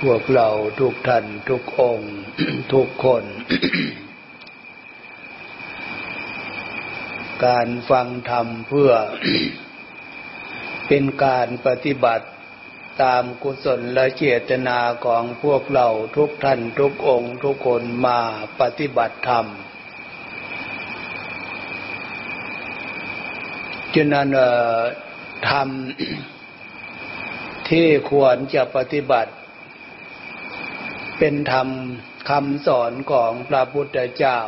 [0.00, 0.48] พวกเรา
[0.80, 2.12] ทุกท่านทุกองค์
[2.72, 3.24] ทุกคน
[7.46, 8.90] การฟังธรรมเพื่อ
[10.88, 12.26] เป็นการปฏิบัติ
[13.02, 15.86] ตามกุศลและเจตนาของพวกเรา
[16.16, 18.20] ทุกท่านทุกองค์ทุกคนมา
[18.60, 19.46] ปฏิบัติธรรม
[23.94, 24.28] ฉะนั้น
[25.48, 25.68] ธรรม
[27.70, 29.32] ที่ควรจะปฏิบัติ
[31.18, 31.68] เป็นธรรม
[32.30, 34.40] คำสอนของพระพุทธเจ้า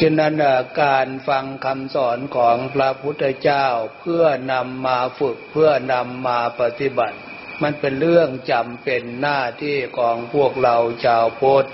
[0.00, 0.34] ฉะนั้น
[0.82, 3.66] การฟังคำสอนของพระพุทธเจ้า
[4.00, 7.18] เพื่อนำมาฝึกเพื่อนำมาปฏิบัติ
[7.62, 11.66] มันเป็นเรื่องจำเป็นหน้าที่ของพวกเราชาวพุทธ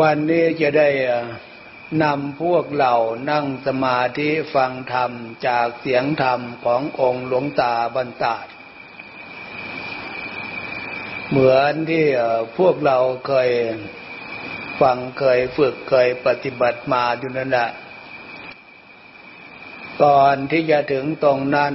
[0.00, 0.88] วันนี้จะได้
[2.02, 2.94] นำพวกเรา
[3.30, 5.12] นั่งสมาธิฟังธรรม
[5.46, 8.36] จากเสียงธรรมขององค์หลวงตาบรรดา
[11.30, 12.04] เหมือนที่
[12.58, 13.50] พวกเราเคย
[14.80, 17.68] ฟังเคยฝึกเคยปฏิบัติมาอยู่นั่นแหละ
[20.02, 21.74] ก่อนที่จะถึงตรงนั้น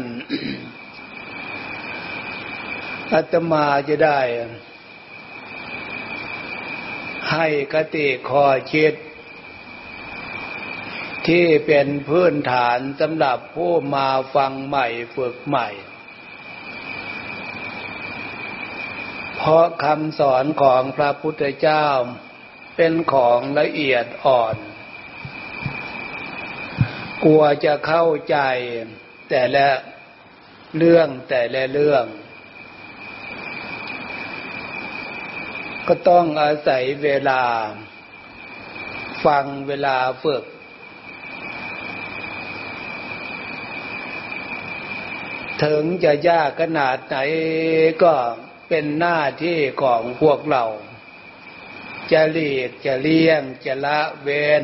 [3.14, 4.20] อาตมาจะได้
[7.32, 8.94] ให้กติคอคิด
[11.28, 15.70] ที่เป็นพื้นฐานสำหรับผู้มาฟังใหม่ฝึกใหม่
[19.36, 21.88] เพราะคำสอนของพระพุทธเจ้า
[22.76, 24.56] เป็นของละเอียดอ่อน
[27.24, 28.38] กลัวจะเข้าใจ
[29.30, 29.68] แต่ละ
[30.78, 32.06] เรื่องแต่ละเรื่อง
[35.88, 37.44] ก็ต้องอาศัยเวลา
[39.26, 40.44] ฟังเวลาฝึก
[45.64, 47.18] ถึงจะยากขนาดไหน
[48.04, 48.16] ก็
[48.70, 50.66] เป็นหน้าที่ของพวกเรา
[52.12, 54.64] จะหลีกจะเลี่ยงจะละเว้น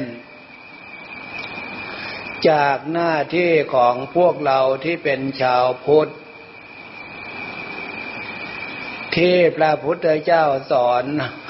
[2.50, 6.12] จากหน้าที่ของพวกเราที่เป็นชาวพุทธ
[9.16, 11.04] ที่พระพุทธเจ้าสอน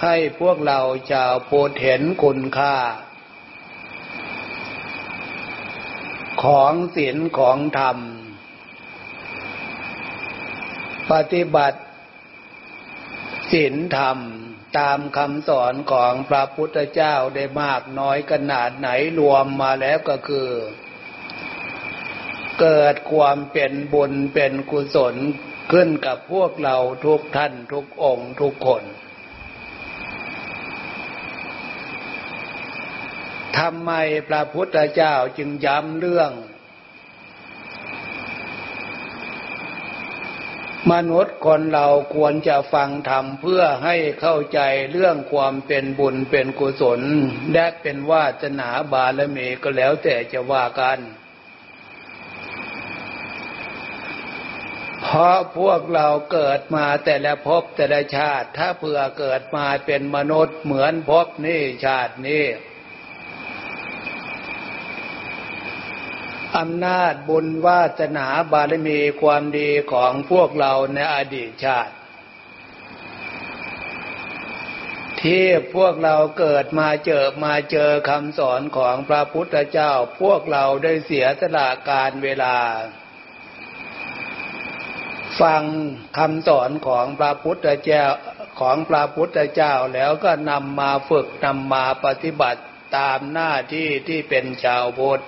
[0.04, 0.80] ให้พวกเรา
[1.12, 2.78] ชาวพุทธเห็นคุณค่า
[6.44, 7.98] ของศีลของธรรม
[11.12, 11.80] ปฏิบัติ
[13.52, 14.20] ศีลธรรม
[14.78, 18.90] ตามคำสอนของพระพุทธเจ้าได้มากน้อยขนาดไหน
[19.20, 20.50] รวมมาแล้วก็คือ
[22.60, 25.16] เกิดความเป็นบุญเป็นกุศล
[25.72, 28.84] ขึ้นกับพวกเราทุกท่านทุกองค์ทุกคน
[33.58, 33.92] ทำไม
[34.30, 36.32] พระพุทธเจ้าจึงย้ำเรื่อง
[40.94, 44.60] มนุษย์คนเราควรจะฟังธรรมเพื่อให้เข้าใจ
[44.92, 47.02] เรื่องความเป็นบุญเป็นกุศล
[47.54, 51.00] และเป็นวาสนาบารมีก็แล้วแต่จะว่ากัน
[55.02, 62.44] เพราะพวกเราเกิดมาแต่ละภพแต่ละชาติ ถ้าเพื่อเกิดมาเป็นมนุษย์เหมือนภพนี้ชาตินี้
[66.58, 71.94] อำนาจบุญวาสนาบารมีความดีของพวกเราในอดีตชาติ
[75.22, 75.46] ที่
[75.76, 82.58] พวกเราเกิดมาเจอมาเจอคำสอนของพระพุทธเจ้า พวกเราได้เสียสละการเวลา
[85.42, 85.64] ฟัง
[86.18, 88.06] คำสอนของพระพุทธเจ้า
[88.60, 92.62] ของพระพุทธเจ้าแล้วก็นำมาฝึกนำมาปฏิบัติ
[92.98, 95.24] ตามหน้าที่ที่เป็นชาวพุทธ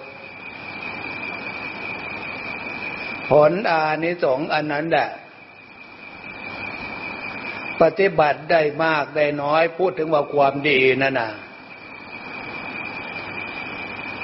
[3.30, 5.10] ผลอานิสงส์อันนั้นแหละ
[7.82, 11.32] ปฏิบัติได้มากได้น้อยพูดถึงว่าความดีนั่นน่ะ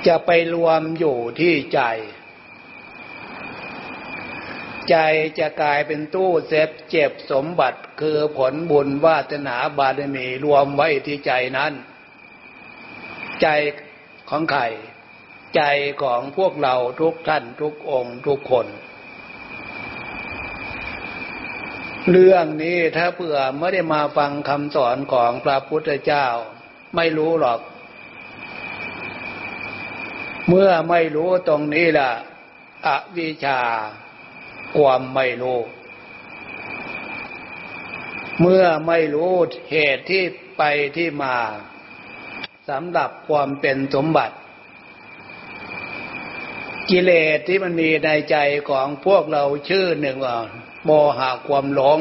[0.08, 1.81] จะไปรวมอยู่ที่ใจ
[4.90, 4.97] ใจ
[5.40, 11.73] จะกลายเป็นตู้เซฟเจ็บสมบัติคือผลบุญวาสนาบารมีรวมไว้ที่ใจนั้น
[13.41, 13.47] ใจ
[14.29, 14.64] ของใคร
[15.56, 15.61] ใจ
[16.03, 18.67] ของพวกเราทุกท่านทุกองค์ทุกคน
[22.11, 26.28] เรื่องนี้ถ้าเผื่อไม่ได้มาฟังคำสอนของพระพุทธเจ้า
[26.96, 27.59] ไม่รู้หรอก
[30.47, 32.11] เมื่อไม่รู้ตรงนี้ล่ะ
[32.88, 33.59] อวิชชา
[34.76, 35.59] ความไม่รู้
[38.41, 39.32] เมื่อไม่รู้
[39.72, 40.23] เหตุที่
[40.58, 40.64] ไป
[40.97, 41.38] ที่มา
[42.70, 44.35] สำหรับความเป็นสมบัติ
[46.90, 48.38] กิเลสที่มันมีในใจ
[48.70, 50.38] ของพวกเราชื่อหนึ่งว่า
[50.84, 52.00] โมหะความหลง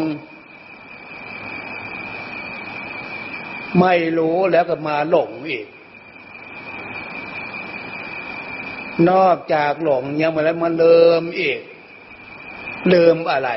[3.81, 5.67] ไม่รู้แล้วก็มาหลงอีก
[9.11, 11.61] นอกจากหลงยังมาแล้วมาเลิมอีก
[12.93, 13.50] ลืมอะไร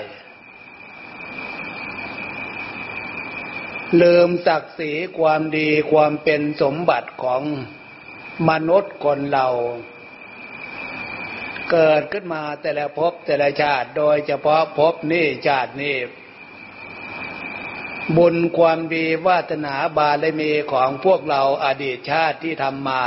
[4.01, 7.42] ลืมศักดิ์ศรีความดีความเป็นสมบัติของ
[8.50, 9.48] มนุษย์คนเรา
[11.71, 15.97] เกิดขึ้นมาแต่ละภพแต่ละชาติโดยเฉพาะภพนี้ชาตินี้
[18.17, 23.03] บุญความดีวาสนาบารมีของพวกเราอาดีตชาติที่ทำมา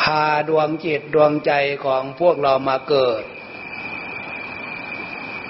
[0.00, 1.52] พาดวงจิตดวงใจ
[1.84, 3.22] ของพวกเรามาเกิด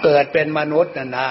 [0.04, 1.30] เกิดเป็นมนุษย์นะนะ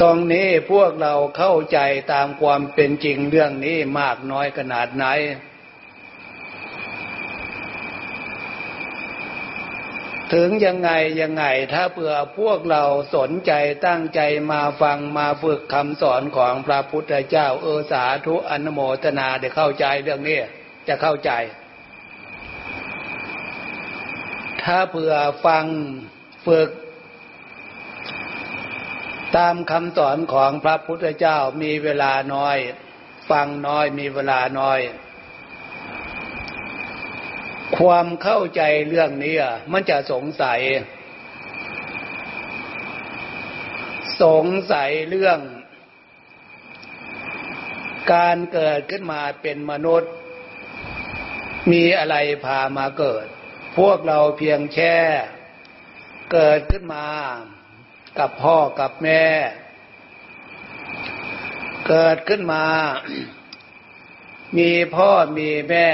[0.00, 1.78] ตรงนี้พวกเราเข้าใจ
[2.12, 5.06] ตามความเป็นจริงเรื่องนี้มากน้อยขนาดไหน
[10.34, 10.90] ถึงยังไง
[11.20, 12.84] ยังไงถ้าเผื่อพวกเรา
[13.16, 13.52] สนใจ
[13.86, 14.20] ตั้งใจ
[14.52, 20.38] มาฟังมาฝึกคำสอนของพระพุทธเจ้าเออสาธุอนโมทนาได้เข้าใจเรื่องนี้
[20.88, 21.30] จะเข้าใจ
[24.62, 25.14] ถ้าเผื่อ
[25.46, 25.64] ฟัง
[26.46, 26.70] ฝึก
[29.36, 32.56] ตามคำสอนของพระพุทธเจ้ามีเวลาน้อย
[33.30, 34.80] ฟังน้อยมีเวลาน้อย
[37.78, 39.36] ความเข้าใจเรื่องนี้
[39.72, 40.60] มันจะสงสัย
[44.22, 45.38] สงสัยเรื่อง
[48.12, 50.12] การเกิดขึ้นมาเป็นมนุษย์
[51.72, 53.26] มีอะไรพามาเกิด
[53.78, 54.96] พวกเราเพียงแค่
[56.32, 57.06] เกิดขึ้นมา
[58.18, 59.24] กับพ่อกับแม่
[61.88, 62.64] เกิดขึ้นมา
[64.58, 65.88] มีพ่อมีแม่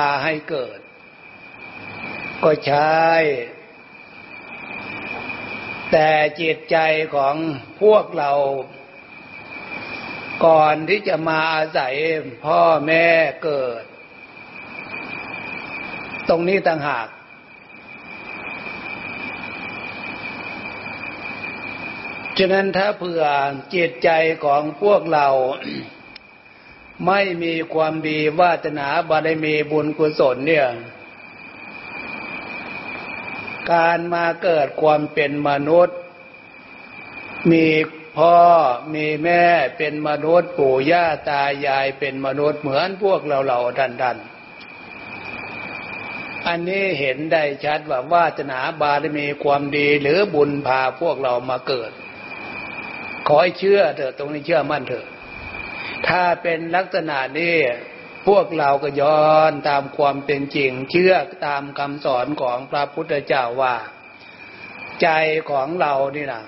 [0.00, 0.78] าให้เกิด
[2.42, 3.10] ก็ใช่
[5.92, 6.10] แต่
[6.40, 6.76] จิตใจ
[7.14, 7.34] ของ
[7.82, 8.32] พวกเรา
[10.44, 11.94] ก่อนที่จะมาอาศัย
[12.44, 13.06] พ่อแม่
[13.44, 13.82] เกิด
[16.28, 17.08] ตรงนี้ต่างหาก
[22.38, 23.22] ฉะนั้นถ้าเผื่อ
[23.74, 24.10] จิตใจ
[24.44, 25.26] ของพวกเรา
[27.06, 30.66] ไม่มีความดีวาสนาบารมีบุญกุศลเนี่ย
[33.72, 35.96] การมาเกิดความเป็นมนุษย์
[37.52, 37.66] มี
[38.16, 38.38] พ่อ
[38.94, 39.44] มีแม่
[39.78, 44.16] เป็นมนุษย์ปู่ย่าตายายเป็นมนุษย์เหมือนพวกเราเราดันดัน
[46.46, 51.90] อันนี้เห็นได้ชัดว่าวาสนาบารมีความดีหรือบุญพาพวกเรามาเกิด
[53.26, 55.06] ขอให้เชื่อเถอะตรงนี้เชื่อมั่นเถอะ
[56.08, 57.56] ถ้าเป็นลักษณะนี้
[58.28, 61.14] พวกเราก็ย้อนตามความเป็นจริง เชื่อ
[61.46, 63.76] ตามคำสอนของพระพุทธเจ้าว่า
[65.02, 65.08] ใจ
[65.50, 66.42] ของเรานี่นะ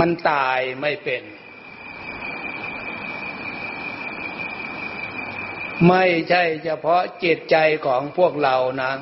[0.00, 1.22] มันตายไม่เป็น
[5.88, 8.92] ไม่ใช่เฉพาะจิตใจของพวกเรานะ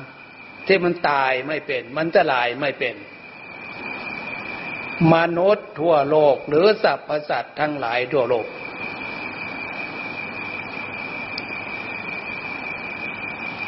[0.67, 2.95] ที่มันตายไม่เป็น มันจะลายไม่เป็น
[5.13, 8.47] มนุษย์ทั่วโลกหรือสรรพสัตว์ทั้งหลายทั่วโลก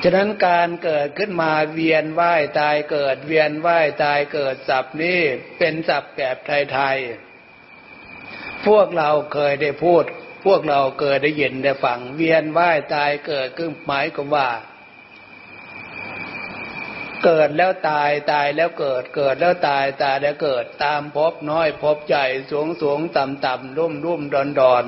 [0.03, 5.19] ฉะนั้นการเกิดขึ้นมาเวียนว่ายตายเกิดเวียนว่ายตายเกิดสับนี้
[5.57, 10.03] เป็นสับแบบไทยๆ พวกเราเคยได้พูด
[10.45, 14.49] พวกเราเคยได้ยินได้ฟัง เวียนว่ายตายเกิดขึ้นหมายก็ว่า
[17.25, 24.85] เกิดแล้วตายตายแล้วเกิดเกิดแล้วตายตายแล้วเกิดตามพบน้อยพบใหญ่สูงสูงต่ำต่ำรุ่มรุ่มดอนดอน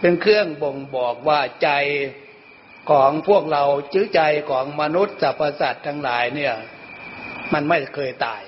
[0.00, 1.70] เป็นเครื่องบ่งบอกว่าใจ
[2.90, 6.54] ของพวกเราจื้อใจของมนุษย์สรรพสัตว์ทั้งหลายเนี่ย
[7.52, 8.42] มันไม่เคยตาย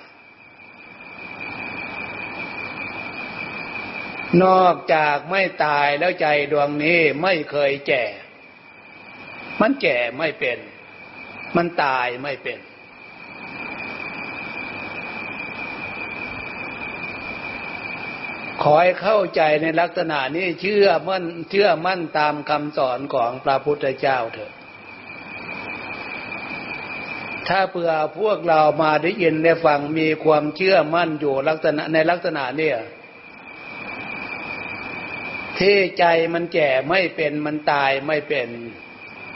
[4.45, 8.05] นอกจากไม่ตายแล้วใจดวงนี้ไม่เคยแก่
[9.61, 10.59] มันแก่ไม่เป็น
[11.57, 12.59] มันตายไม่เป็น
[18.63, 24.53] ขอให้เข้าใจในลักษณะนี้เชื่อมั่นเชื่อมั่นตามคำสอนของพระพุทธเจ้าเถอะ
[27.49, 32.79] ถ้าเผื่อพวกเรามาได้ยินได้ฟังมีความเชื่อมั่นอยู่ลักษณะในลักษณะเนี่ย
[35.59, 36.05] ที่ใจ
[36.35, 38.49] มันแก่ไม่เป็นมันตายไม่เป็น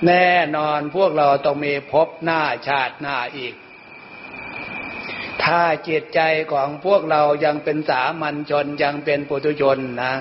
[0.07, 3.55] แน่นอนพวกเราต้องมีพบหน้าชาติหน้าอีก
[5.45, 6.21] ถ้าจิตใจ
[6.53, 10.15] ของพวกเรายังเป็นสามัญชนยังเป็นปุถุชนนะ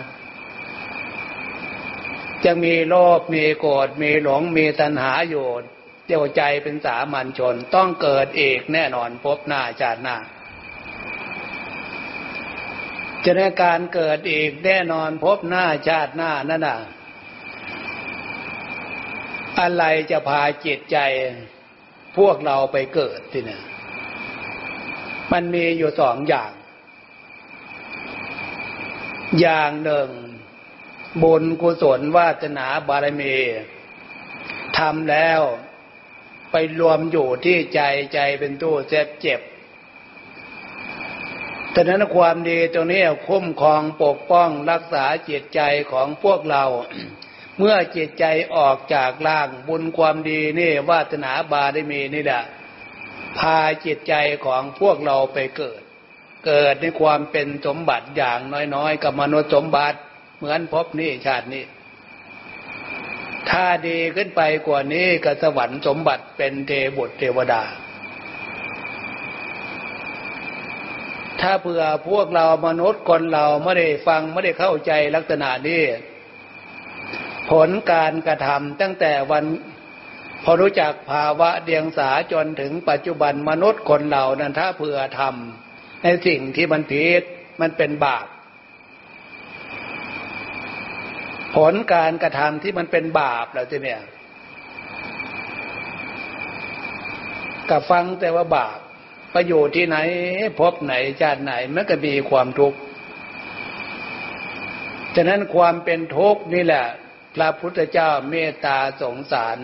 [2.46, 5.48] ยังมีโลภมีโกรธมีหลงมีตัณหาอยู่
[6.08, 10.18] เดี่ยวใจเป็นสามัญชนต้องเกิดเอกแน่นอนพบหน้าชาติหน้า
[13.24, 16.78] จะในการเกิดเอกแน่นอนพบหน้าชาติหน้านั่นน่ะ
[19.60, 20.98] อะไรจะพาจิตใจ
[22.18, 23.64] พวกเราไปเกิดที่เนี่ย
[25.32, 26.52] มันมีอยู่สองอย่าง
[29.40, 30.10] อย่างหนึ่ง
[31.24, 33.36] บุญกุศลวาสนาบารมี
[34.78, 35.42] ทำแล้ว
[36.52, 37.82] ไปรวมอยู่ที่ใจ
[38.14, 39.42] ใจเป็นตู้เจ็บเจ็บ
[41.72, 46.64] แต่นั้นความดีตรงนี้คุ้มครองปกป้องรักษาจิตใจของพวกเรา
[47.58, 52.44] เมื่อจิตใจออกจากล่างบุญความดีนี่วาสนาบารมีนี่แหละ
[53.40, 54.14] พาจิตใจ
[54.46, 55.82] ของพวกเราไปเกิด
[56.46, 58.40] เกิดในความเป็นสมบัติอย่าง
[58.76, 60.00] น้อยๆ กับมนุษย์สมบัติ
[60.38, 61.64] เหมือนพบนี่ชาตินี้
[63.50, 67.64] ถ้าดีขึ้นไปกว่านี้ก็สวรรค์สมบัติเป็นเทบุตรเทวดา
[71.42, 75.84] ถ้าเผื่อพวกเรามนุษย์คนเราไม่ได้ฟังไม่ได้เข้าใจลักษณะนี้
[77.52, 79.46] ผลการกระทำตั้งแต่วัน
[80.48, 87.24] พอรู้จักภาวะเดียงสาจนถึงปัจจุบันมนุษย์คนเรานั้นถ้าเผื่อทำในสิ่งที่มันผิด
[87.62, 88.28] มันเป็นบาป
[91.56, 94.02] ผลการกระทำที่มันเป็นบาปแล้วทีเนี่ย
[97.70, 98.80] กับฟังแต่ว่าบาป
[99.36, 99.98] ประโยชน์ที่ไหน
[100.60, 102.78] พบไหนชาติไหนมันก็มีความทุกข์
[105.16, 106.86] ฉะนั้นความเป็นทุกข์นี่แหละ
[107.36, 109.60] พระพุทธเจ้าเมตตาสงสาร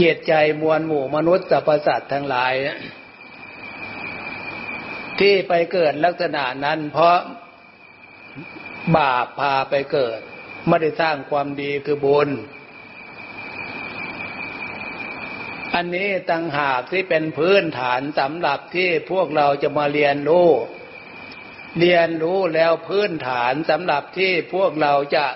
[0.00, 2.52] เกียรติใจมวลหมู่มนุษย์สัพพสัตว์ทั้งหลาย
[5.20, 7.18] ที่ไปเกิดลักษณะนั้นเพราะ
[8.96, 10.18] บาปพาไปเกิด
[10.66, 12.28] ไม่ได้สร้างความดีคือบุญ
[15.74, 20.48] อันนี้ตังหากที่เป็นพื้นฐานสำหรับที่พวกเราจะมาเรียนรู้
[21.80, 25.26] เรียนรู้แล้วพื้นฐานสำหรับที่พวกเราจะ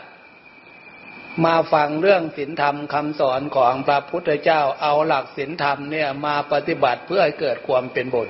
[1.45, 8.29] มาฟังเรื่องศีลธรรมคำสอนของพระพุทธเจ้าเอาหลักศีลธรรมเนี่ยมาปฏิบัติเพื่อให้เกิดความเป็นบุญ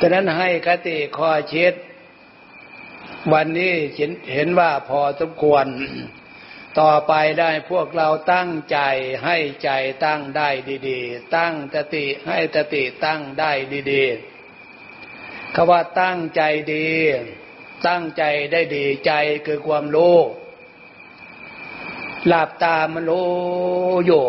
[0.00, 1.72] ฉะนั้นให้คติข้อชิด
[3.32, 3.72] วันนี้
[4.32, 5.66] เห็นว่าพอสมควร
[6.80, 8.78] ต่อไปได้พวกเราตั้งใจ
[9.24, 9.70] ให้ใจ
[10.04, 10.48] ตั้งได้
[10.88, 13.52] ดีๆ ตั้งสติให้สติตั้งได้
[13.92, 16.42] ดีๆคำว่าตั้งใจ
[16.74, 16.88] ดี
[17.88, 18.22] ตั้งใจ
[18.52, 19.12] ได้ดีใจ
[19.46, 20.16] คือความรู้
[22.26, 23.30] หลับตามันรู้
[24.06, 24.26] อยู่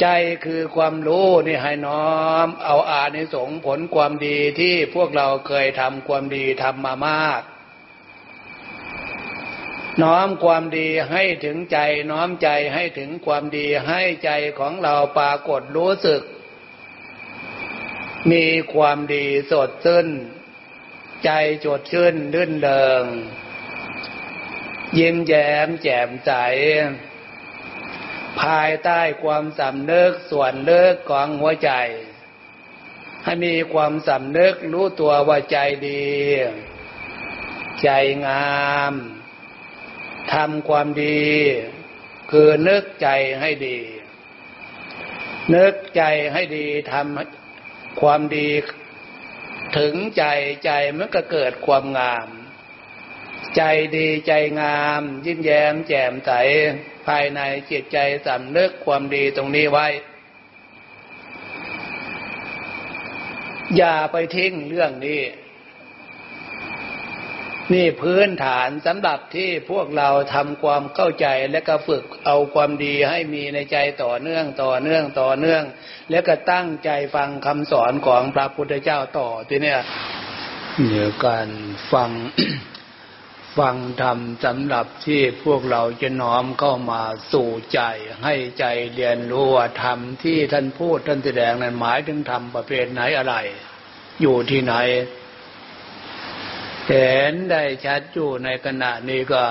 [0.00, 0.06] ใจ
[0.44, 2.10] คือความรู้นี่ให้น้อ
[2.46, 7.42] ม เอาอานิสงผลความดีที่พวกเราเคยทำความดีทำมามาก
[10.02, 11.78] น้อมความดีให้ถึงใจ
[12.10, 16.22] น้อมใจให้ถึงความดีให้ใจของเราปรากฏรู้สึก
[18.32, 20.08] มีความดีสดชื่น
[21.24, 21.30] ใจ
[21.64, 23.04] จดชื่นลื่นเริง
[24.98, 26.30] ยิ้มแย้มแจ่มใส
[28.40, 31.72] ภายใต้ความสำนึกส่วนเลิกของหัวใจ
[33.24, 35.58] ให้มีความสำนึกรู้ตัวว่าใจ
[35.88, 36.08] ดี
[37.82, 37.90] ใจ
[38.26, 38.94] งาม
[40.32, 41.22] ทำความดี
[42.30, 43.08] คือนึกใจ
[43.40, 43.78] ให้ดี
[45.54, 48.48] นึกใจให้ดีทำความดี
[49.76, 50.24] ถึงใจ
[50.64, 52.28] ใจมันก็เกิดความงาม
[53.56, 53.62] ใจ
[53.96, 56.30] ดีใจงาม ยิ้มแย้มแจ่มใส
[57.06, 59.86] ภายในจิตใจสำนึกความดีตรงนี้ไว้
[63.76, 65.20] อย่าไปทิ้งเรื่องนี้
[67.72, 75.62] นี่พื้นฐานสำหรับที่พวกเราทำความเข้าใจและก็ฝึกเอาความดีให้มีในใจต่อเนื่องต่อเนื่องต่อเนื่อง
[76.10, 79.80] แล้วก็ตั้งใจฟังคำสอนของพระพุทธเจ้าต่อทีเนี้ย
[80.84, 81.48] เหนือการ
[81.92, 82.10] ฟัง
[83.58, 87.80] ฟังธรรมสำหรับที่พวกเราจะน้อมเข้ามาสู่ใจ
[88.24, 93.34] ให้ใจเรียนรู้ว่าธรรมที่ท่านพูดท่านแสดงนั้นหมายถึงธรรมประเภทไหนอะไร
[94.22, 94.74] อยู่ที่ไหน
[96.90, 99.44] เห็นได้ชัดอยู่ในขณะนี้ก็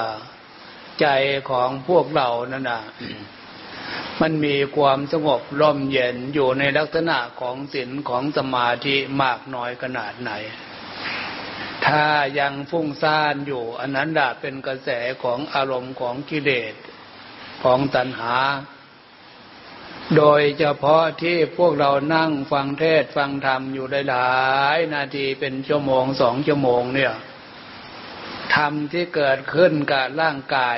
[1.01, 1.08] ใจ
[1.50, 2.81] ของพวกเรานั่นนะ
[4.22, 10.31] มันมีความสงบร่มเย็นอยู่ในลักษณะของศีลของสมาธิมากน้อยขนาดไหน
[11.86, 12.05] ถ้า
[12.39, 14.89] ยังฟุ้งซ่านอยู่ อันนั้นดาเป็นกระแส
[15.24, 16.74] ของอารมณ์ของกิเลส
[17.63, 18.36] ของตัณหา
[20.17, 24.29] โดยเฉพาะที่พวกเรานั่งฟังเทศฟังธรรมอยู่หลา
[24.75, 27.13] ย นาทีเป็นชั่วโมงสองชั่วโมงเนี่ย
[28.55, 30.77] ธรรมที่เกิดขึ้นกับร่างกาย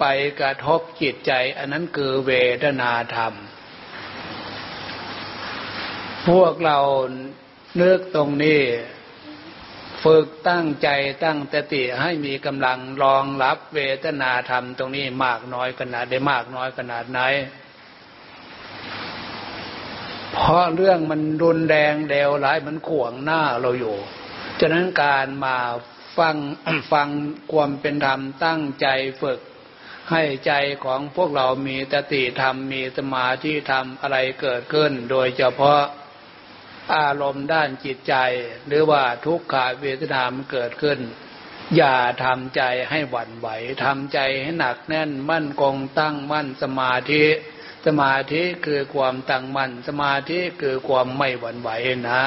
[0.00, 0.04] ไป
[0.40, 2.32] กระทบจิตใจ อันนั้นคือเว
[2.64, 3.34] ทนาธรรม
[6.28, 6.78] พวกเรา
[7.80, 8.62] นึกตรงนี้
[10.04, 10.88] ฝึกตั้งใจ
[11.24, 17.20] ตั้งสติให้มีกำลังรองรับเวทนาธรรมตรงนี้มากน้อยขนาดได้มากน้อยขนาดไหน
[20.32, 23.96] เพราะเรื่องมันรุนแรงเดวร้ายมันขวงหน้าเราอยู่
[24.60, 25.56] ฉะนั้นการมา
[26.18, 26.36] ฟัง
[26.92, 27.08] ฟัง
[27.52, 28.88] ความเป็นธรรมตั้งใจ
[29.22, 29.40] ฝึก
[30.10, 30.52] ให้ใจ
[30.84, 35.82] ของพวกเรามีตติธรรมมีสมาธิธรรมอะไรเกิดขึ้น โดยเฉพาะ
[36.94, 38.14] อารมณ์ด้านจิตใจ
[38.66, 40.98] หรือว่าทุกขเวทนามันเกิดขึ้น
[41.76, 43.48] อย่าทำใจให้หวั่นไหว
[43.84, 47.24] ทำใจให้หนักแน่นมั่นคงตั้งมั่นสมาธิ
[47.86, 51.70] สมาธิคือความตั้งมั่นสมาธิคือความไม่หวั่นไหว
[52.10, 52.22] นะ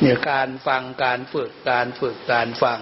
[0.00, 2.80] เนี่ยการฟังการฝึกการฝึกการฟัง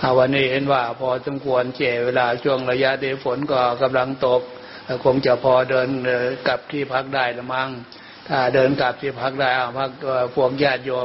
[0.00, 4.42] เอาวันนี้เห็นว่าพอสมควรเจเวลาช่วงระยะเดฝนก็กำลังตก
[5.04, 5.88] คงจะพอเดิน
[6.46, 7.68] กลับที่พักได้ละมั้ง
[8.28, 9.90] ถ้าเดินกลับที่พักได้พัก
[10.36, 10.96] พวกญาติโยม